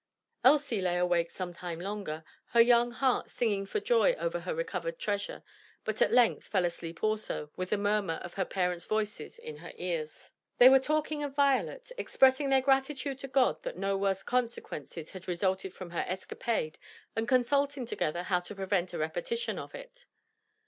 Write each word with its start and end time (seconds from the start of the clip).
Elsie 0.43 0.81
lay 0.81 0.97
awake 0.97 1.29
some 1.29 1.53
time 1.53 1.79
longer, 1.79 2.23
her 2.53 2.59
young 2.59 2.89
heart 2.89 3.29
singing 3.29 3.67
for 3.67 3.79
joy 3.79 4.13
over 4.13 4.39
her 4.39 4.55
recovered 4.55 4.97
treasure, 4.97 5.43
but 5.85 6.01
at 6.01 6.11
length 6.11 6.47
fell 6.47 6.65
asleep 6.65 7.03
also, 7.03 7.51
with 7.55 7.69
the 7.69 7.77
murmur 7.77 8.15
of 8.23 8.33
her 8.33 8.43
parents' 8.43 8.85
voices 8.85 9.37
in 9.37 9.57
her 9.57 9.71
ears. 9.75 10.31
They 10.57 10.69
were 10.69 10.79
talking 10.79 11.21
of 11.21 11.35
Violet, 11.35 11.91
expressing 11.99 12.49
their 12.49 12.61
gratitude 12.61 13.19
to 13.19 13.27
God 13.27 13.61
that 13.61 13.77
no 13.77 13.95
worse 13.95 14.23
consequences 14.23 15.11
had 15.11 15.27
resulted 15.27 15.71
from 15.71 15.91
her 15.91 16.03
escapade, 16.07 16.79
and 17.15 17.27
consulting 17.27 17.85
together 17.85 18.23
how 18.23 18.39
to 18.39 18.55
prevent 18.55 18.93
a 18.93 18.97
repetition 18.97 19.59
of 19.59 19.75
it. 19.75 20.07